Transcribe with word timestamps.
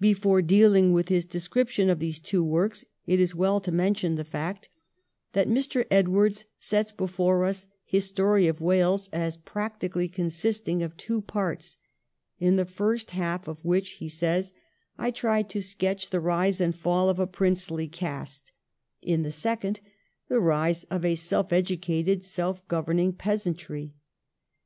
Before 0.00 0.40
dealing 0.40 0.94
with 0.94 1.08
his 1.08 1.26
description 1.26 1.90
of 1.90 1.98
these 1.98 2.18
two 2.18 2.42
works, 2.42 2.86
it 3.06 3.20
is 3.20 3.34
well 3.34 3.60
to 3.60 3.70
mention 3.70 4.14
the 4.14 4.24
fact 4.24 4.70
that 5.34 5.50
Mr. 5.50 5.84
Edwards 5.90 6.46
sets 6.58 6.92
before 6.92 7.44
us 7.44 7.68
his 7.84 8.06
story 8.06 8.46
of 8.46 8.58
Wales 8.62 9.10
as 9.12 9.36
practically 9.36 10.08
consisting 10.08 10.82
of 10.82 10.96
two 10.96 11.20
parts; 11.20 11.76
in 12.38 12.56
the 12.56 12.64
first 12.64 13.10
half 13.10 13.46
of 13.46 13.62
which, 13.62 13.98
he 13.98 14.08
says,' 14.08 14.54
I 14.98 15.10
tried 15.10 15.50
to 15.50 15.60
sketch 15.60 16.08
the 16.08 16.20
rise 16.20 16.58
and 16.58 16.74
fall 16.74 17.10
of 17.10 17.18
a 17.18 17.26
princely 17.26 17.86
caste; 17.86 18.52
in 19.02 19.24
the 19.24 19.30
second 19.30 19.80
the 20.30 20.40
rise 20.40 20.84
of 20.84 21.04
a 21.04 21.16
self 21.16 21.52
educated, 21.52 22.24
self 22.24 22.66
governing 22.66 23.12
peasantry.' 23.12 23.92